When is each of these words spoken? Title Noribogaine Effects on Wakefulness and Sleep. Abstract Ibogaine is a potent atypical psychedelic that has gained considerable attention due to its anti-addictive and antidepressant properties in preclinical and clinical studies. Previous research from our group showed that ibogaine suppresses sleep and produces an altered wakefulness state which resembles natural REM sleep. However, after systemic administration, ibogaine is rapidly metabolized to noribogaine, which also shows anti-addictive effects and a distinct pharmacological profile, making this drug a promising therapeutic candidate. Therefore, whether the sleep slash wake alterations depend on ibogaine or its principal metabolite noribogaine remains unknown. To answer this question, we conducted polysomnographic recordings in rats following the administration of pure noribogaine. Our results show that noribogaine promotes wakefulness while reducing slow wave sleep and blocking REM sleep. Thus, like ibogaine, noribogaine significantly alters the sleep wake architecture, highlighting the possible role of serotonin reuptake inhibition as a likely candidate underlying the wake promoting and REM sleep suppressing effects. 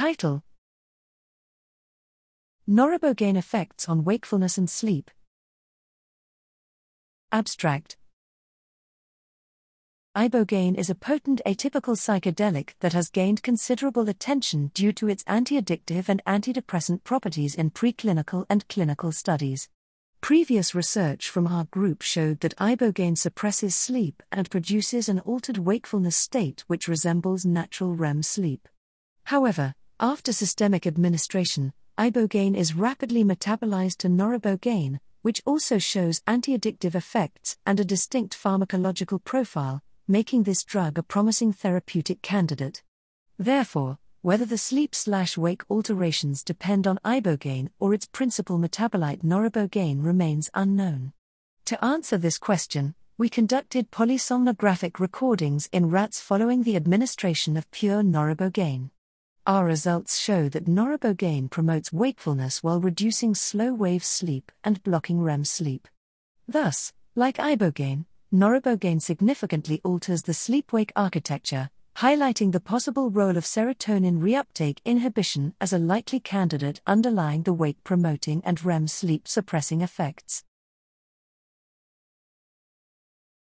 Title 0.00 0.42
Noribogaine 2.66 3.36
Effects 3.36 3.86
on 3.86 4.02
Wakefulness 4.02 4.56
and 4.56 4.70
Sleep. 4.70 5.10
Abstract 7.30 7.98
Ibogaine 10.16 10.78
is 10.78 10.88
a 10.88 10.94
potent 10.94 11.42
atypical 11.44 11.98
psychedelic 11.98 12.70
that 12.80 12.94
has 12.94 13.10
gained 13.10 13.42
considerable 13.42 14.08
attention 14.08 14.70
due 14.72 14.92
to 14.92 15.06
its 15.06 15.22
anti-addictive 15.26 16.08
and 16.08 16.24
antidepressant 16.26 17.04
properties 17.04 17.54
in 17.54 17.70
preclinical 17.70 18.46
and 18.48 18.66
clinical 18.68 19.12
studies. 19.12 19.68
Previous 20.22 20.74
research 20.74 21.28
from 21.28 21.46
our 21.46 21.64
group 21.64 22.00
showed 22.00 22.40
that 22.40 22.56
ibogaine 22.56 23.18
suppresses 23.18 23.76
sleep 23.76 24.22
and 24.32 24.48
produces 24.48 25.10
an 25.10 25.20
altered 25.20 25.58
wakefulness 25.58 26.16
state 26.16 26.64
which 26.68 26.88
resembles 26.88 27.44
natural 27.44 27.94
REM 27.94 28.22
sleep. 28.22 28.66
However, 29.24 29.74
after 30.00 30.32
systemic 30.32 30.86
administration, 30.86 31.74
ibogaine 31.98 32.56
is 32.56 32.74
rapidly 32.74 33.22
metabolized 33.22 33.98
to 33.98 34.08
noribogaine, 34.08 34.98
which 35.20 35.42
also 35.44 35.76
shows 35.76 36.22
anti-addictive 36.26 36.94
effects 36.94 37.58
and 37.66 37.78
a 37.78 37.84
distinct 37.84 38.34
pharmacological 38.34 39.22
profile, 39.22 39.82
making 40.08 40.44
this 40.44 40.64
drug 40.64 40.96
a 40.96 41.02
promising 41.02 41.52
therapeutic 41.52 42.22
candidate. 42.22 42.82
Therefore, 43.38 43.98
whether 44.22 44.46
the 44.46 44.58
sleep 44.58 44.94
slash 44.94 45.36
wake 45.36 45.62
alterations 45.70 46.42
depend 46.42 46.86
on 46.86 46.98
ibogaine 47.04 47.68
or 47.78 47.92
its 47.92 48.06
principal 48.06 48.58
metabolite 48.58 49.22
noribogaine 49.22 50.04
remains 50.04 50.50
unknown. 50.54 51.12
To 51.66 51.84
answer 51.84 52.16
this 52.16 52.38
question, 52.38 52.94
we 53.18 53.28
conducted 53.28 53.90
polysomnographic 53.90 54.98
recordings 54.98 55.68
in 55.72 55.90
rats 55.90 56.20
following 56.20 56.62
the 56.62 56.76
administration 56.76 57.58
of 57.58 57.70
pure 57.70 58.02
noribogaine. 58.02 58.90
Our 59.46 59.64
results 59.64 60.18
show 60.18 60.50
that 60.50 60.66
noribogaine 60.66 61.50
promotes 61.50 61.92
wakefulness 61.92 62.62
while 62.62 62.78
reducing 62.78 63.34
slow 63.34 63.72
wave 63.72 64.04
sleep 64.04 64.52
and 64.62 64.82
blocking 64.82 65.22
REM 65.22 65.46
sleep. 65.46 65.88
Thus, 66.46 66.92
like 67.14 67.38
ibogaine, 67.38 68.04
noribogaine 68.32 69.00
significantly 69.00 69.80
alters 69.82 70.22
the 70.22 70.34
sleep 70.34 70.74
wake 70.74 70.92
architecture, 70.94 71.70
highlighting 71.96 72.52
the 72.52 72.60
possible 72.60 73.10
role 73.10 73.38
of 73.38 73.44
serotonin 73.44 74.20
reuptake 74.20 74.78
inhibition 74.84 75.54
as 75.58 75.72
a 75.72 75.78
likely 75.78 76.20
candidate 76.20 76.82
underlying 76.86 77.44
the 77.44 77.54
wake 77.54 77.82
promoting 77.82 78.42
and 78.44 78.62
REM 78.62 78.86
sleep 78.86 79.26
suppressing 79.26 79.80
effects. 79.80 80.44